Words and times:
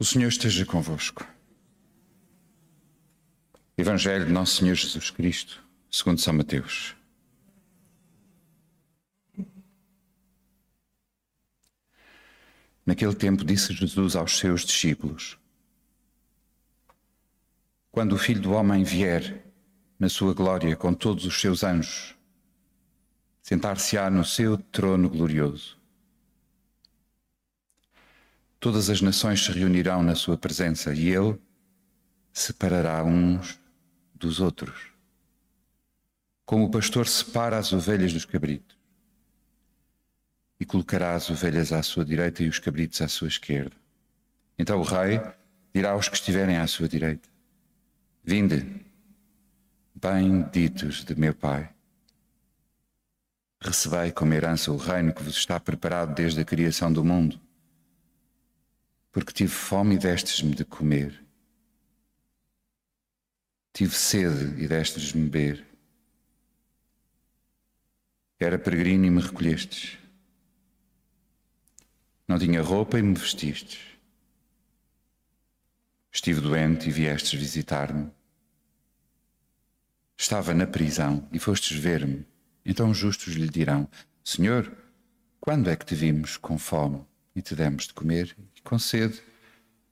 O 0.00 0.04
Senhor 0.04 0.28
esteja 0.28 0.64
convosco. 0.64 1.26
Evangelho 3.76 4.26
de 4.26 4.32
Nosso 4.32 4.54
Senhor 4.54 4.76
Jesus 4.76 5.10
Cristo, 5.10 5.60
segundo 5.90 6.20
São 6.20 6.34
Mateus. 6.34 6.94
Naquele 12.86 13.14
tempo 13.14 13.44
disse 13.44 13.72
Jesus 13.72 14.14
aos 14.14 14.38
seus 14.38 14.64
discípulos: 14.64 15.36
Quando 17.90 18.12
o 18.12 18.18
Filho 18.18 18.40
do 18.40 18.52
Homem 18.52 18.84
vier 18.84 19.44
na 19.98 20.08
sua 20.08 20.32
glória 20.32 20.76
com 20.76 20.94
todos 20.94 21.24
os 21.24 21.40
seus 21.40 21.64
anjos, 21.64 22.14
sentar-se-á 23.42 24.08
no 24.08 24.24
seu 24.24 24.58
trono 24.58 25.10
glorioso 25.10 25.77
Todas 28.60 28.90
as 28.90 29.00
nações 29.00 29.44
se 29.44 29.52
reunirão 29.52 30.02
na 30.02 30.16
sua 30.16 30.36
presença 30.36 30.92
e 30.92 31.08
ele 31.08 31.38
separará 32.32 33.04
uns 33.04 33.58
dos 34.12 34.40
outros. 34.40 34.92
Como 36.44 36.64
o 36.64 36.70
pastor 36.70 37.06
separa 37.06 37.56
as 37.56 37.72
ovelhas 37.72 38.12
dos 38.12 38.24
cabritos. 38.24 38.76
E 40.58 40.64
colocará 40.64 41.14
as 41.14 41.30
ovelhas 41.30 41.72
à 41.72 41.82
sua 41.84 42.04
direita 42.04 42.42
e 42.42 42.48
os 42.48 42.58
cabritos 42.58 43.00
à 43.00 43.06
sua 43.06 43.28
esquerda. 43.28 43.76
Então 44.58 44.80
o 44.80 44.82
rei 44.82 45.20
dirá 45.72 45.92
aos 45.92 46.08
que 46.08 46.16
estiverem 46.16 46.56
à 46.56 46.66
sua 46.66 46.88
direita: 46.88 47.28
Vinde, 48.24 48.84
benditos 49.94 51.04
de 51.04 51.14
meu 51.14 51.32
Pai. 51.32 51.70
Recebei 53.60 54.10
como 54.10 54.34
herança 54.34 54.72
o 54.72 54.76
reino 54.76 55.12
que 55.12 55.22
vos 55.22 55.36
está 55.36 55.60
preparado 55.60 56.12
desde 56.12 56.40
a 56.40 56.44
criação 56.44 56.92
do 56.92 57.04
mundo 57.04 57.40
porque 59.18 59.32
tive 59.32 59.50
fome 59.50 59.96
e 59.96 59.98
destes-me 59.98 60.54
de 60.54 60.64
comer. 60.64 61.24
Tive 63.72 63.92
sede 63.92 64.62
e 64.62 64.68
destes-me 64.68 65.28
beber. 65.28 65.66
Era 68.38 68.56
peregrino 68.56 69.06
e 69.06 69.10
me 69.10 69.20
recolhestes. 69.20 69.98
Não 72.28 72.38
tinha 72.38 72.62
roupa 72.62 72.96
e 72.96 73.02
me 73.02 73.12
vestistes. 73.12 73.80
Estive 76.12 76.40
doente 76.40 76.88
e 76.88 76.92
viestes 76.92 77.40
visitar-me. 77.40 78.12
Estava 80.16 80.54
na 80.54 80.66
prisão 80.66 81.28
e 81.32 81.40
fostes 81.40 81.76
ver-me. 81.76 82.24
Então 82.64 82.94
justos 82.94 83.34
lhe 83.34 83.48
dirão: 83.48 83.88
Senhor, 84.22 84.72
quando 85.40 85.68
é 85.68 85.74
que 85.74 85.84
te 85.84 85.96
vimos 85.96 86.36
com 86.36 86.56
fome 86.56 87.04
e 87.34 87.42
te 87.42 87.56
demos 87.56 87.88
de 87.88 87.94
comer, 87.94 88.36
com 88.68 88.78
sede 88.78 89.22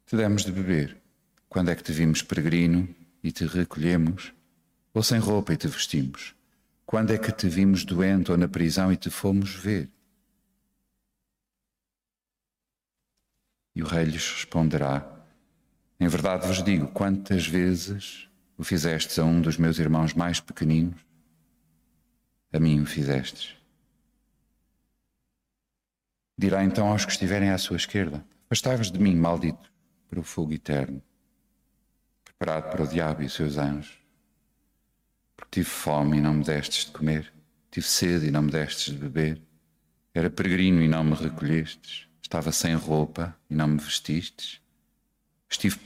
te 0.05 0.15
demos 0.19 0.45
de 0.45 0.53
beber. 0.53 1.01
Quando 1.49 1.71
é 1.71 1.75
que 1.75 1.83
te 1.83 1.93
vimos 1.93 2.21
peregrino 2.21 2.87
e 3.23 3.33
te 3.33 3.47
recolhemos, 3.47 4.35
ou 4.93 5.03
sem 5.03 5.19
roupa 5.19 5.55
e 5.55 5.57
te 5.57 5.67
vestimos? 5.67 6.35
Quando 6.85 7.11
é 7.11 7.17
que 7.17 7.33
te 7.33 7.49
vimos 7.49 7.87
doente 7.87 8.31
ou 8.31 8.37
na 8.37 8.47
prisão 8.47 8.93
e 8.93 8.97
te 8.99 9.09
fomos 9.09 9.55
ver? 9.55 9.89
E 13.75 13.83
o 13.83 13.87
rei 13.87 14.05
lhes 14.05 14.31
responderá: 14.31 15.25
Em 15.99 16.07
verdade 16.07 16.47
vos 16.47 16.63
digo, 16.63 16.89
quantas 16.89 17.47
vezes 17.47 18.29
o 18.59 18.63
fizestes 18.63 19.19
a 19.19 19.25
um 19.25 19.41
dos 19.41 19.57
meus 19.57 19.79
irmãos 19.79 20.13
mais 20.13 20.39
pequeninos, 20.39 21.01
a 22.53 22.61
mim 22.61 22.83
o 22.83 22.87
fizestes. 22.87 23.57
Dirá 26.37 26.63
então 26.63 26.89
aos 26.89 27.07
que 27.07 27.13
estiverem 27.13 27.49
à 27.49 27.57
sua 27.57 27.79
esquerda: 27.79 28.23
Afastai-vos 28.49 28.93
de 28.93 29.01
mim, 29.01 29.17
maldito, 29.17 29.73
para 30.09 30.21
o 30.21 30.23
fogo 30.23 30.53
eterno, 30.53 31.03
preparado 32.25 32.71
para 32.71 32.85
o 32.85 32.87
diabo 32.87 33.23
e 33.23 33.27
os 33.27 33.33
seus 33.33 33.59
anjos. 33.59 33.99
Porque 35.37 35.61
tive 35.61 35.69
fome 35.69 36.19
e 36.19 36.21
não 36.21 36.35
me 36.35 36.45
destes 36.45 36.85
de 36.85 36.93
comer, 36.93 37.33
tive 37.73 37.87
sede 37.87 38.27
e 38.27 38.31
não 38.31 38.43
me 38.43 38.53
destes 38.53 38.95
de 38.95 38.99
beber, 38.99 39.43
era 40.15 40.31
peregrino 40.31 40.81
e 40.81 40.87
não 40.87 41.03
me 41.03 41.15
recolhestes, 41.15 42.09
estava 42.23 42.53
sem 42.53 42.75
roupa 42.75 43.37
e 43.51 43.55
não 43.55 43.67
me 43.67 43.79
vestistes, 43.79 44.61
estive 45.51 45.81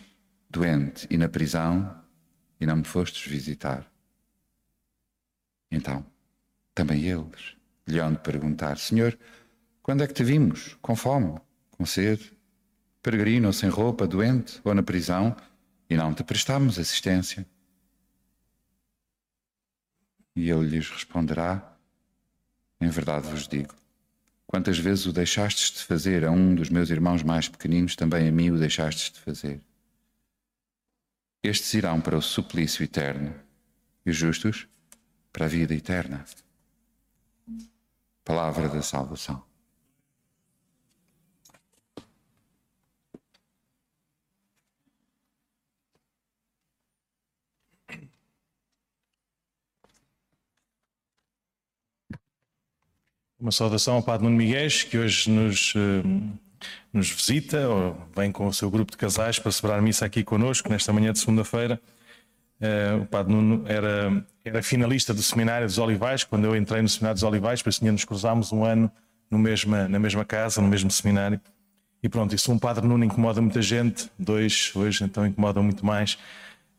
doente 0.51 1.07
e 1.09 1.17
na 1.17 1.31
prisão 1.31 1.99
e 2.61 2.67
não 2.67 2.77
me 2.77 2.85
fostes 2.85 3.27
visitar. 3.27 3.91
Então, 5.71 6.05
também 6.75 7.05
eles 7.05 7.57
lhe 7.87 7.99
hão 7.99 8.13
de 8.13 8.19
perguntar: 8.19 8.77
Senhor, 8.77 9.19
quando 9.83 10.03
é 10.03 10.07
que 10.07 10.13
te 10.13 10.23
vimos? 10.23 10.77
Com 10.83 10.95
fome, 10.95 11.41
com 11.71 11.87
sede, 11.87 12.33
peregrino 13.03 13.47
ou 13.47 13.53
sem 13.53 13.69
roupa, 13.69 14.07
doente 14.07 14.61
ou 14.65 14.75
na 14.75 14.83
prisão, 14.83 15.37
e 15.89 15.97
não 15.97 16.15
te 16.15 16.23
prestámos 16.23 16.79
assistência? 16.79 17.47
E 20.37 20.51
ele 20.51 20.67
lhes 20.67 20.89
responderá: 20.89 21.77
Em 22.81 22.89
verdade 22.89 23.29
vos 23.29 23.49
digo, 23.49 23.75
quantas 24.47 24.79
vezes 24.79 25.07
o 25.07 25.13
deixastes 25.13 25.71
de 25.71 25.85
fazer 25.85 26.25
a 26.25 26.31
um 26.31 26.55
dos 26.55 26.71
meus 26.71 26.91
irmãos 26.91 27.23
mais 27.23 27.49
pequeninos, 27.49 27.97
também 27.97 28.29
a 28.29 28.33
mim 28.33 28.51
o 28.51 28.59
deixastes 28.59 29.13
de 29.13 29.21
fazer. 29.21 29.61
Estes 31.43 31.73
irão 31.75 32.01
para 32.01 32.17
o 32.17 32.23
suplício 32.23 32.85
eterno, 32.85 33.35
e 34.05 34.11
os 34.11 34.17
justos 34.17 34.69
para 35.33 35.47
a 35.47 35.49
vida 35.49 35.75
eterna. 35.75 36.25
Palavra 38.25 38.69
da 38.69 38.83
salvação. 38.83 39.50
Uma 53.41 53.51
saudação 53.51 53.95
ao 53.95 54.03
Padre 54.03 54.25
Nuno 54.25 54.37
Miguel, 54.37 54.69
que 54.91 54.99
hoje 54.99 55.31
nos, 55.31 55.75
uh, 55.75 56.39
nos 56.93 57.09
visita, 57.09 57.67
ou 57.67 57.97
vem 58.15 58.31
com 58.31 58.47
o 58.47 58.53
seu 58.53 58.71
grupo 58.71 58.93
de 58.93 58.99
casais 58.99 59.39
para 59.39 59.51
celebrar 59.51 59.81
missa 59.81 60.05
aqui 60.05 60.23
connosco, 60.23 60.69
nesta 60.69 60.93
manhã 60.93 61.11
de 61.11 61.21
segunda-feira. 61.21 61.81
Uh, 62.61 63.03
o 63.03 63.07
Padre 63.07 63.33
Nuno 63.33 63.65
era, 63.67 64.27
era 64.45 64.63
finalista 64.63 65.15
do 65.15 65.23
Seminário 65.23 65.67
dos 65.67 65.79
Olivais, 65.79 66.23
quando 66.23 66.45
eu 66.45 66.55
entrei 66.55 66.83
no 66.83 66.89
Seminário 66.89 67.15
dos 67.15 67.23
Olivais, 67.23 67.63
por 67.63 67.71
isso 67.71 67.83
nos 67.83 68.05
cruzámos 68.05 68.53
um 68.53 68.63
ano 68.63 68.93
no 69.31 69.39
mesma, 69.39 69.89
na 69.89 69.99
mesma 69.99 70.23
casa, 70.25 70.61
no 70.61 70.69
mesmo 70.69 70.91
seminário. 70.91 71.41
E 72.03 72.11
pronto, 72.11 72.35
isso 72.35 72.53
um 72.53 72.59
Padre 72.59 72.87
Nuno 72.87 73.05
incomoda 73.05 73.41
muita 73.41 73.63
gente, 73.63 74.11
dois 74.19 74.71
hoje 74.75 75.03
então 75.03 75.27
incomodam 75.27 75.63
muito 75.63 75.87
mais. 75.87 76.19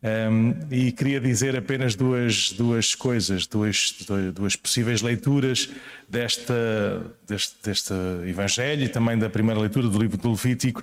Um, 0.03 0.55
e 0.71 0.91
queria 0.91 1.19
dizer 1.19 1.55
apenas 1.55 1.93
duas, 1.93 2.51
duas 2.53 2.95
coisas, 2.95 3.45
duas, 3.45 3.95
duas 4.33 4.55
possíveis 4.55 5.03
leituras 5.03 5.69
desta, 6.09 7.05
deste, 7.27 7.55
deste 7.63 7.93
Evangelho 8.27 8.85
e 8.85 8.89
também 8.89 9.15
da 9.15 9.29
primeira 9.29 9.59
leitura 9.59 9.87
do 9.87 9.99
livro 9.99 10.17
do 10.17 10.31
Levítico, 10.31 10.81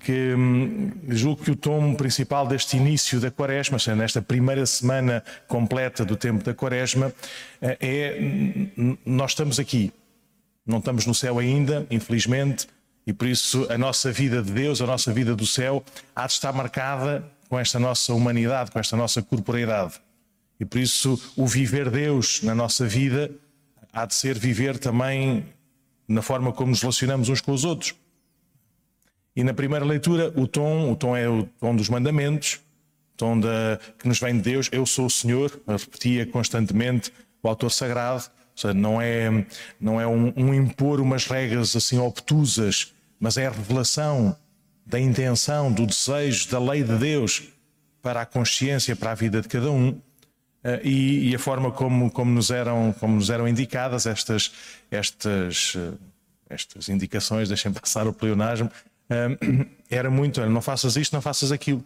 que 0.00 0.34
hum, 0.34 0.90
julgo 1.10 1.44
que 1.44 1.50
o 1.52 1.56
tom 1.56 1.94
principal 1.94 2.44
deste 2.44 2.76
início 2.76 3.20
da 3.20 3.30
Quaresma, 3.30 3.78
seja, 3.78 3.94
nesta 3.94 4.20
primeira 4.20 4.66
semana 4.66 5.22
completa 5.46 6.04
do 6.04 6.16
tempo 6.16 6.42
da 6.42 6.52
Quaresma, 6.52 7.12
eh, 7.62 7.78
é 7.80 8.20
nós 9.04 9.30
estamos 9.30 9.60
aqui, 9.60 9.92
não 10.66 10.78
estamos 10.78 11.06
no 11.06 11.14
céu 11.14 11.38
ainda, 11.38 11.86
infelizmente, 11.88 12.66
e 13.06 13.12
por 13.12 13.28
isso 13.28 13.64
a 13.70 13.78
nossa 13.78 14.10
vida 14.10 14.42
de 14.42 14.50
Deus, 14.50 14.80
a 14.80 14.86
nossa 14.86 15.12
vida 15.12 15.36
do 15.36 15.46
céu, 15.46 15.84
há 16.14 16.26
de 16.26 16.32
estar 16.32 16.52
marcada 16.52 17.24
com 17.48 17.58
esta 17.58 17.78
nossa 17.78 18.12
humanidade, 18.12 18.70
com 18.70 18.78
esta 18.78 18.96
nossa 18.96 19.22
corporeidade. 19.22 19.94
E 20.58 20.64
por 20.64 20.78
isso 20.78 21.20
o 21.36 21.46
viver 21.46 21.90
Deus 21.90 22.42
na 22.42 22.54
nossa 22.54 22.86
vida 22.86 23.30
há 23.92 24.04
de 24.06 24.14
ser 24.14 24.38
viver 24.38 24.78
também 24.78 25.46
na 26.08 26.22
forma 26.22 26.52
como 26.52 26.70
nos 26.70 26.80
relacionamos 26.80 27.28
uns 27.28 27.40
com 27.40 27.52
os 27.52 27.64
outros. 27.64 27.94
E 29.34 29.44
na 29.44 29.52
primeira 29.52 29.84
leitura, 29.84 30.32
o 30.34 30.46
tom, 30.46 30.92
o 30.92 30.96
tom 30.96 31.16
é 31.16 31.28
o 31.28 31.44
tom 31.60 31.76
dos 31.76 31.88
mandamentos, 31.88 32.54
o 33.14 33.16
tom 33.16 33.38
da, 33.38 33.78
que 33.98 34.08
nos 34.08 34.18
vem 34.18 34.36
de 34.36 34.42
Deus. 34.42 34.68
Eu 34.72 34.86
sou 34.86 35.06
o 35.06 35.10
Senhor, 35.10 35.60
repetia 35.66 36.26
constantemente 36.26 37.12
o 37.42 37.48
autor 37.48 37.70
sagrado. 37.70 38.24
Ou 38.24 38.60
seja, 38.60 38.74
não 38.74 39.00
é, 39.00 39.46
não 39.78 40.00
é 40.00 40.06
um, 40.06 40.32
um 40.36 40.54
impor 40.54 41.00
umas 41.00 41.26
regras 41.26 41.76
assim 41.76 41.98
obtusas, 41.98 42.94
mas 43.20 43.36
é 43.36 43.46
a 43.46 43.50
revelação 43.50 44.34
da 44.86 45.00
intenção, 45.00 45.72
do 45.72 45.84
desejo, 45.84 46.48
da 46.48 46.60
lei 46.60 46.84
de 46.84 46.96
Deus 46.96 47.42
para 48.00 48.22
a 48.22 48.26
consciência, 48.26 48.94
para 48.94 49.10
a 49.10 49.14
vida 49.14 49.42
de 49.42 49.48
cada 49.48 49.70
um. 49.70 49.90
Uh, 49.90 50.80
e, 50.82 51.30
e, 51.30 51.34
a 51.34 51.38
forma 51.38 51.70
como, 51.70 52.10
como, 52.10 52.30
nos 52.30 52.50
eram, 52.50 52.94
como 52.98 53.16
nos 53.16 53.30
eram 53.30 53.46
indicadas 53.46 54.06
estas, 54.06 54.52
estas, 54.90 55.74
uh, 55.74 55.98
estas 56.48 56.88
indicações, 56.88 57.48
deixem 57.48 57.72
passar 57.72 58.06
o 58.06 58.12
pleonasmo, 58.12 58.70
uh, 59.10 59.66
era 59.90 60.10
muito: 60.10 60.44
não 60.46 60.62
faças 60.62 60.96
isto, 60.96 61.12
não 61.12 61.20
faças 61.20 61.52
aquilo. 61.52 61.84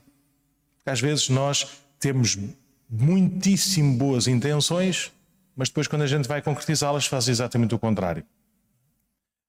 Às 0.84 1.00
vezes 1.00 1.28
nós 1.28 1.66
temos 1.98 2.38
muitíssimo 2.88 3.96
boas 3.96 4.26
intenções, 4.26 5.12
mas 5.54 5.68
depois, 5.68 5.86
quando 5.86 6.02
a 6.02 6.06
gente 6.06 6.26
vai 6.26 6.40
concretizá-las, 6.40 7.06
faz 7.06 7.28
exatamente 7.28 7.74
o 7.74 7.78
contrário. 7.78 8.24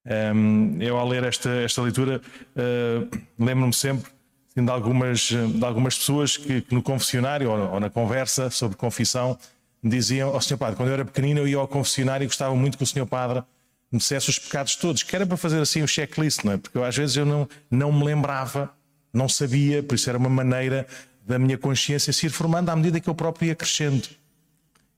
Um, 0.04 0.78
eu, 0.80 0.96
ao 0.98 1.08
ler 1.08 1.22
esta, 1.24 1.48
esta 1.48 1.80
leitura, 1.80 2.20
uh, 2.56 3.18
lembro-me 3.38 3.72
sempre, 3.72 4.10
de 4.54 4.70
algumas, 4.70 5.20
de 5.20 5.64
algumas 5.64 5.96
pessoas 5.96 6.36
que, 6.36 6.60
que 6.60 6.74
no 6.74 6.82
confessionário 6.82 7.50
ou, 7.50 7.74
ou, 7.74 7.80
na 7.80 7.88
conversa 7.88 8.50
sobre 8.50 8.76
confissão 8.76 9.38
diziam 9.82 10.30
ao 10.30 10.36
oh, 10.36 10.40
Senhor 10.40 10.58
Padre, 10.58 10.76
quando 10.76 10.88
eu 10.88 10.94
era 10.94 11.04
pequenino 11.04 11.40
eu 11.40 11.48
ia 11.48 11.56
ao 11.56 11.66
confessionário 11.66 12.24
e 12.24 12.26
gostava 12.26 12.54
muito 12.54 12.76
que 12.76 12.84
o 12.84 12.86
Senhor 12.86 13.06
Padre 13.06 13.42
me 13.90 13.98
dissesse 13.98 14.30
os 14.30 14.38
pecados 14.38 14.76
todos, 14.76 15.02
que 15.02 15.14
era 15.14 15.26
para 15.26 15.36
fazer 15.36 15.60
assim 15.60 15.82
um 15.82 15.86
checklist, 15.86 16.44
não 16.44 16.52
é? 16.52 16.56
Porque 16.56 16.76
eu, 16.76 16.84
às 16.84 16.96
vezes 16.96 17.16
eu 17.16 17.24
não, 17.24 17.48
não 17.70 17.92
me 17.92 18.04
lembrava, 18.04 18.70
não 19.12 19.28
sabia, 19.28 19.82
por 19.82 19.94
isso 19.94 20.08
era 20.08 20.18
uma 20.18 20.30
maneira 20.30 20.86
da 21.26 21.38
minha 21.38 21.56
consciência 21.56 22.12
se 22.12 22.26
ir 22.26 22.30
formando 22.30 22.70
à 22.70 22.76
medida 22.76 23.00
que 23.00 23.08
eu 23.08 23.14
próprio 23.14 23.48
ia 23.48 23.54
crescendo. 23.54 24.08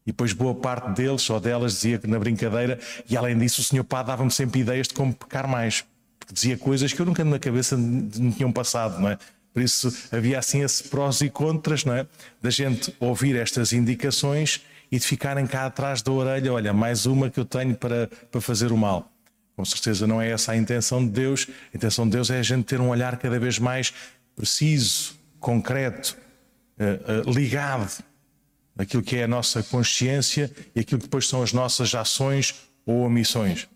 E 0.06 0.12
depois 0.12 0.32
boa 0.32 0.54
parte 0.54 0.90
deles 0.90 1.28
ou 1.30 1.40
delas 1.40 1.72
dizia 1.72 1.98
que 1.98 2.06
na 2.06 2.18
brincadeira, 2.18 2.78
e 3.08 3.16
além 3.16 3.38
disso 3.38 3.60
o 3.60 3.64
Senhor 3.64 3.84
Padre 3.84 4.08
dava-me 4.08 4.30
sempre 4.30 4.60
ideias 4.60 4.86
de 4.88 4.94
como 4.94 5.14
pecar 5.14 5.48
mais. 5.48 5.84
Porque 6.18 6.34
dizia 6.34 6.58
coisas 6.58 6.92
que 6.92 7.00
eu 7.00 7.06
nunca 7.06 7.24
na 7.24 7.38
cabeça 7.38 7.76
me 7.76 8.32
tinham 8.32 8.52
passado, 8.52 9.00
não 9.00 9.08
é? 9.08 9.18
Por 9.52 9.62
isso 9.62 9.92
havia 10.12 10.38
assim 10.38 10.62
esse 10.62 10.84
prós 10.84 11.20
e 11.20 11.30
contras, 11.30 11.84
não 11.84 11.94
é? 11.94 12.06
Da 12.42 12.50
gente 12.50 12.94
ouvir 13.00 13.36
estas 13.36 13.72
indicações 13.72 14.60
e 14.90 14.98
de 14.98 15.06
ficarem 15.06 15.46
cá 15.46 15.66
atrás 15.66 16.02
da 16.02 16.12
orelha, 16.12 16.52
olha, 16.52 16.72
mais 16.72 17.06
uma 17.06 17.30
que 17.30 17.40
eu 17.40 17.44
tenho 17.44 17.74
para, 17.74 18.08
para 18.30 18.40
fazer 18.40 18.72
o 18.72 18.76
mal. 18.76 19.10
Com 19.56 19.64
certeza 19.64 20.06
não 20.06 20.20
é 20.20 20.30
essa 20.30 20.52
a 20.52 20.56
intenção 20.56 21.04
de 21.04 21.10
Deus. 21.10 21.46
A 21.72 21.76
intenção 21.76 22.04
de 22.04 22.10
Deus 22.10 22.28
é 22.30 22.40
a 22.40 22.42
gente 22.42 22.64
ter 22.64 22.80
um 22.80 22.88
olhar 22.88 23.16
cada 23.16 23.38
vez 23.38 23.58
mais 23.58 23.94
preciso, 24.34 25.14
concreto, 25.38 26.16
uh, 26.78 27.28
uh, 27.28 27.32
ligado 27.32 28.02
aquilo 28.76 29.02
que 29.02 29.16
é 29.16 29.24
a 29.24 29.28
nossa 29.28 29.62
consciência 29.62 30.50
e 30.74 30.80
aquilo 30.80 31.00
que 31.00 31.06
depois 31.06 31.28
são 31.28 31.42
as 31.42 31.52
nossas 31.52 31.94
ações 31.94 32.54
ou 32.84 33.02
omissões. 33.02 33.68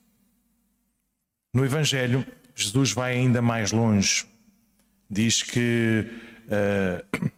No 1.54 1.64
Evangelho, 1.64 2.26
Jesus 2.54 2.92
vai 2.92 3.14
ainda 3.14 3.40
mais 3.40 3.72
longe. 3.72 4.26
Diz 5.08 5.42
que 5.42 6.06
uh, 6.46 7.30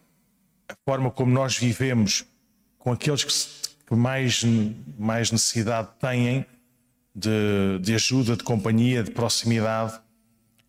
a 0.68 0.74
forma 0.84 1.10
como 1.10 1.32
nós 1.32 1.56
vivemos 1.56 2.24
com 2.78 2.92
aqueles 2.92 3.24
que, 3.86 3.94
mais, 3.94 4.42
mais 4.98 5.30
necessidade 5.30 5.88
têm 6.00 6.46
de, 7.14 7.78
de 7.80 7.94
ajuda, 7.94 8.36
de 8.36 8.42
companhia, 8.42 9.02
de 9.02 9.10
proximidade, 9.10 10.00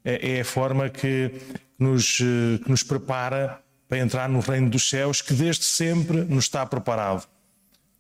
é, 0.04 0.38
é 0.38 0.42
a 0.42 0.46
forma 0.46 0.90
que 0.90 1.32
nos, 1.80 2.18
que 2.18 2.70
nos 2.70 2.84
prepara 2.84 3.62
para 3.92 4.00
entrar 4.00 4.30
no 4.30 4.40
reino 4.40 4.70
dos 4.70 4.90
céus, 4.90 5.22
que 5.22 5.34
desde 5.34 5.66
sempre 5.66 6.24
nos 6.24 6.46
está 6.46 6.66
preparado. 6.66 7.28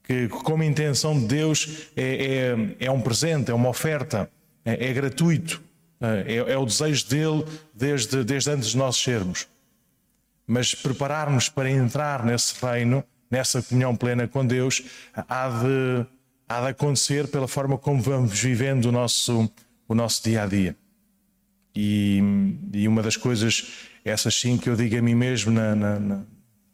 Que, 0.01 0.29
como 0.29 0.63
intenção 0.63 1.19
de 1.19 1.25
Deus, 1.25 1.89
é, 1.97 2.55
é, 2.79 2.85
é 2.85 2.89
um 2.89 3.01
presente, 3.01 3.51
é 3.51 3.53
uma 3.53 3.67
oferta, 3.67 4.31
é, 4.63 4.87
é 4.87 4.93
gratuito, 4.93 5.61
é, 5.99 6.35
é, 6.53 6.57
o 6.57 6.65
desejo 6.65 7.05
dele 7.09 7.45
desde, 7.73 8.23
desde 8.23 8.51
antes 8.51 8.69
de 8.69 8.77
nós 8.77 8.95
sermos. 8.95 9.49
Mas 10.47 10.73
preparar-nos 10.73 11.49
para 11.49 11.69
entrar 11.69 12.23
nesse 12.23 12.53
reino, 12.65 13.03
nessa 13.29 13.61
comunhão 13.61 13.93
plena 13.93 14.29
com 14.29 14.45
Deus, 14.45 14.81
há 15.13 15.49
de, 15.49 16.05
há 16.47 16.61
de 16.61 16.67
acontecer 16.67 17.27
pela 17.27 17.49
forma 17.49 17.77
como 17.77 18.01
vamos 18.01 18.39
vivendo 18.39 18.85
o 18.85 18.93
nosso, 18.93 19.51
o 19.89 19.93
nosso 19.93 20.23
dia 20.23 20.43
a 20.43 20.45
dia. 20.45 20.73
E, 21.75 22.21
e 22.73 22.87
uma 22.87 23.01
das 23.01 23.15
coisas 23.15 23.87
essas 24.03 24.35
sim 24.35 24.57
que 24.57 24.69
eu 24.69 24.75
digo 24.75 24.97
a 24.97 25.01
mim 25.01 25.15
mesmo 25.15 25.51
na, 25.51 25.75
na, 25.75 25.99
na, 25.99 26.19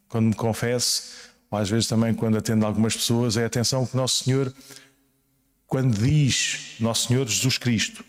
quando 0.08 0.26
me 0.26 0.34
confesso, 0.34 1.28
ou 1.50 1.58
às 1.58 1.68
vezes 1.68 1.86
também 1.86 2.14
quando 2.14 2.38
atendo 2.38 2.64
algumas 2.64 2.96
pessoas, 2.96 3.36
é 3.36 3.44
atenção 3.44 3.86
que 3.86 3.96
Nosso 3.96 4.24
Senhor, 4.24 4.52
quando 5.66 5.96
diz 5.96 6.76
Nosso 6.80 7.08
Senhor 7.08 7.26
Jesus 7.26 7.58
Cristo, 7.58 8.04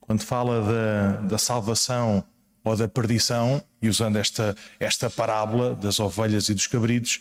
quando 0.00 0.22
fala 0.22 0.62
da, 0.62 1.20
da 1.22 1.38
salvação 1.38 2.22
ou 2.62 2.76
da 2.76 2.88
perdição, 2.88 3.62
e 3.80 3.88
usando 3.88 4.16
esta, 4.16 4.54
esta 4.78 5.08
parábola 5.08 5.74
das 5.74 6.00
ovelhas 6.00 6.48
e 6.48 6.54
dos 6.54 6.66
cabritos, 6.66 7.20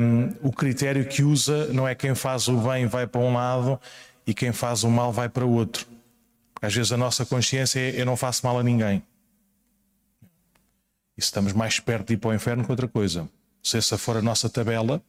um, 0.00 0.48
o 0.48 0.52
critério 0.52 1.06
que 1.06 1.22
usa 1.22 1.66
não 1.72 1.86
é 1.86 1.94
quem 1.94 2.14
faz 2.14 2.48
o 2.48 2.56
bem 2.56 2.86
vai 2.86 3.06
para 3.06 3.20
um 3.20 3.34
lado 3.34 3.78
e 4.26 4.32
quem 4.32 4.52
faz 4.52 4.82
o 4.82 4.90
mal 4.90 5.12
vai 5.12 5.28
para 5.28 5.44
o 5.44 5.52
outro. 5.52 5.86
Às 6.62 6.72
vezes 6.72 6.92
a 6.92 6.96
nossa 6.96 7.26
consciência 7.26 7.80
é 7.80 8.00
eu 8.00 8.06
não 8.06 8.16
faço 8.16 8.46
mal 8.46 8.56
a 8.56 8.62
ninguém. 8.62 9.02
E 11.18 11.20
estamos 11.20 11.52
mais 11.52 11.80
perto 11.80 12.08
de 12.08 12.14
ir 12.14 12.16
para 12.18 12.30
o 12.30 12.34
inferno 12.34 12.64
que 12.64 12.70
outra 12.70 12.86
coisa. 12.86 13.28
Se 13.60 13.76
essa 13.76 13.98
for 13.98 14.16
a 14.16 14.22
nossa 14.22 14.48
tabela, 14.48 15.02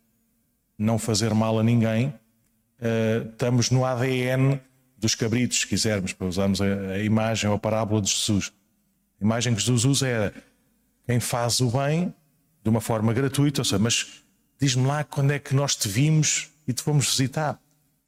não 0.76 0.98
fazer 0.98 1.32
mal 1.36 1.60
a 1.60 1.64
ninguém, 1.64 2.08
uh, 2.08 3.30
estamos 3.30 3.70
no 3.70 3.86
ADN 3.86 4.60
dos 4.98 5.14
cabritos, 5.14 5.60
se 5.60 5.68
quisermos, 5.68 6.12
para 6.12 6.26
usarmos 6.26 6.60
a, 6.60 6.66
a 6.66 7.00
imagem 7.00 7.48
ou 7.48 7.56
a 7.56 7.60
parábola 7.60 8.02
de 8.02 8.10
Jesus. 8.10 8.52
A 9.22 9.24
imagem 9.24 9.54
que 9.54 9.62
Jesus 9.62 9.86
usa 9.86 10.08
é 10.08 10.34
quem 11.06 11.20
faz 11.20 11.60
o 11.60 11.70
bem 11.70 12.14
de 12.64 12.70
uma 12.70 12.82
forma 12.82 13.14
gratuita, 13.14 13.62
ou 13.62 13.66
seja, 13.66 13.78
mas 13.78 14.24
diz-me 14.60 14.88
lá 14.88 15.04
quando 15.04 15.32
é 15.32 15.40
que 15.40 15.54
nós 15.54 15.76
te 15.76 15.88
vimos 15.88 16.50
e 16.68 16.74
te 16.74 16.82
fomos 16.82 17.06
visitar. 17.06 17.60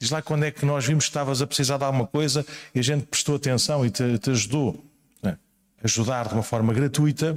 Diz 0.05 0.11
lá 0.11 0.21
quando 0.21 0.43
é 0.43 0.51
que 0.51 0.63
nós 0.67 0.85
vimos 0.85 1.05
que 1.05 1.09
estavas 1.09 1.41
a 1.41 1.47
precisar 1.47 1.77
de 1.77 1.83
alguma 1.83 2.05
coisa 2.05 2.45
e 2.75 2.79
a 2.79 2.83
gente 2.83 3.07
prestou 3.07 3.37
atenção 3.37 3.83
e 3.83 3.89
te, 3.89 4.19
te 4.19 4.29
ajudou. 4.29 4.85
É? 5.23 5.35
Ajudar 5.83 6.27
de 6.27 6.35
uma 6.35 6.43
forma 6.43 6.71
gratuita 6.71 7.35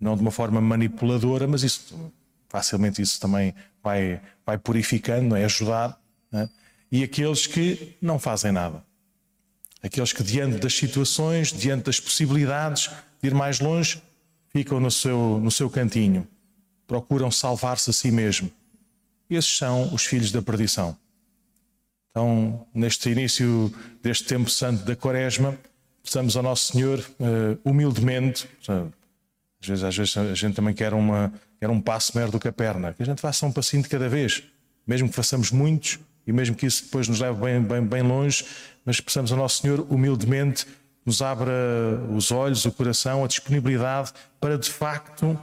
não 0.00 0.14
de 0.16 0.22
uma 0.22 0.30
forma 0.30 0.58
manipuladora, 0.58 1.46
mas 1.46 1.62
isso 1.62 2.10
facilmente 2.48 3.02
isso 3.02 3.20
também 3.20 3.54
vai, 3.82 4.18
vai 4.46 4.56
purificando, 4.56 5.36
é 5.36 5.44
ajudar. 5.44 6.00
É? 6.32 6.48
E 6.90 7.04
aqueles 7.04 7.46
que 7.46 7.94
não 8.00 8.18
fazem 8.18 8.50
nada. 8.50 8.82
Aqueles 9.82 10.14
que, 10.14 10.22
diante 10.22 10.56
das 10.56 10.72
situações, 10.72 11.52
diante 11.52 11.84
das 11.84 12.00
possibilidades 12.00 12.90
de 13.20 13.28
ir 13.28 13.34
mais 13.34 13.60
longe, 13.60 14.02
ficam 14.48 14.80
no 14.80 14.90
seu, 14.90 15.38
no 15.38 15.50
seu 15.50 15.68
cantinho, 15.68 16.26
procuram 16.86 17.30
salvar-se 17.30 17.90
a 17.90 17.92
si 17.92 18.10
mesmo. 18.10 18.50
Esses 19.28 19.54
são 19.58 19.92
os 19.92 20.06
filhos 20.06 20.32
da 20.32 20.40
perdição. 20.40 20.96
Então, 22.16 22.66
neste 22.72 23.10
início 23.10 23.70
deste 24.02 24.24
tempo 24.24 24.48
santo 24.48 24.82
da 24.86 24.96
Quaresma, 24.96 25.54
peçamos 26.02 26.34
ao 26.34 26.42
Nosso 26.42 26.72
Senhor 26.72 26.98
uh, 26.98 27.60
humildemente, 27.62 28.48
às 28.66 29.68
vezes, 29.68 29.84
às 29.84 29.94
vezes 29.94 30.16
a 30.16 30.34
gente 30.34 30.54
também 30.54 30.72
quer, 30.72 30.94
uma, 30.94 31.30
quer 31.60 31.68
um 31.68 31.78
passo 31.78 32.12
maior 32.14 32.30
do 32.30 32.40
que 32.40 32.48
a 32.48 32.52
perna, 32.52 32.94
que 32.94 33.02
a 33.02 33.04
gente 33.04 33.20
faça 33.20 33.44
um 33.44 33.52
passinho 33.52 33.82
de 33.82 33.90
cada 33.90 34.08
vez, 34.08 34.44
mesmo 34.86 35.10
que 35.10 35.14
façamos 35.14 35.50
muitos 35.50 35.98
e 36.26 36.32
mesmo 36.32 36.56
que 36.56 36.64
isso 36.64 36.84
depois 36.84 37.06
nos 37.06 37.20
leve 37.20 37.38
bem, 37.38 37.60
bem, 37.60 37.82
bem 37.82 38.00
longe, 38.00 38.46
mas 38.82 38.98
peçamos 38.98 39.30
ao 39.30 39.36
Nosso 39.36 39.60
Senhor 39.60 39.86
humildemente 39.90 40.66
nos 41.04 41.20
abra 41.20 41.52
os 42.10 42.32
olhos, 42.32 42.64
o 42.64 42.72
coração, 42.72 43.24
a 43.24 43.28
disponibilidade 43.28 44.14
para 44.40 44.56
de 44.56 44.70
facto, 44.70 45.38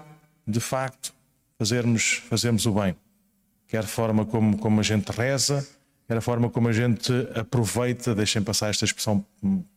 de 0.47 0.59
facto, 0.59 1.13
fazermos, 1.55 2.23
fazermos 2.27 2.65
o 2.65 2.71
bem. 2.71 2.95
Quer 3.67 3.83
forma 3.83 4.25
como, 4.25 4.57
como 4.57 4.79
a 4.79 4.83
gente 4.83 5.11
reza, 5.11 5.63
a 6.17 6.21
forma 6.21 6.49
como 6.49 6.67
a 6.67 6.73
gente 6.73 7.11
aproveita, 7.35 8.15
deixem 8.15 8.41
passar 8.41 8.69
esta 8.69 8.85
expressão 8.85 9.25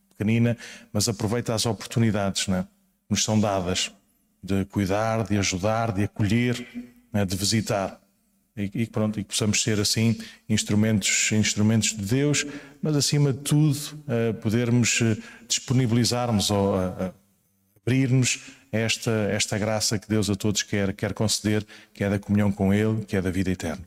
pequenina, 0.09 0.57
mas 0.91 1.07
aproveita 1.07 1.53
as 1.53 1.65
oportunidades 1.65 2.47
né, 2.47 2.63
que 2.63 3.11
nos 3.11 3.23
são 3.23 3.39
dadas 3.39 3.91
de 4.41 4.65
cuidar, 4.65 5.23
de 5.23 5.37
ajudar, 5.37 5.91
de 5.91 6.03
acolher, 6.03 6.65
né, 7.11 7.25
de 7.25 7.35
visitar. 7.35 7.99
E, 8.55 8.71
e, 8.73 8.85
pronto, 8.87 9.19
e 9.19 9.23
que 9.23 9.29
possamos 9.29 9.61
ser 9.61 9.79
assim 9.79 10.17
instrumentos, 10.49 11.31
instrumentos 11.31 11.89
de 11.95 12.03
Deus, 12.03 12.45
mas 12.81 12.95
acima 12.95 13.31
de 13.31 13.39
tudo 13.39 13.77
uh, 13.77 14.33
podermos 14.41 14.99
uh, 15.01 15.21
disponibilizarmos 15.47 16.49
ou 16.49 16.75
uh, 16.75 17.13
esta, 18.71 19.11
esta 19.31 19.57
graça 19.57 19.97
que 19.97 20.09
Deus 20.09 20.29
a 20.29 20.35
todos 20.35 20.63
quer, 20.63 20.93
quer 20.93 21.13
conceder, 21.13 21.65
que 21.93 22.03
é 22.03 22.09
da 22.09 22.19
comunhão 22.19 22.51
com 22.51 22.73
Ele, 22.73 23.05
que 23.05 23.15
é 23.15 23.21
da 23.21 23.31
vida 23.31 23.51
eterna. 23.51 23.83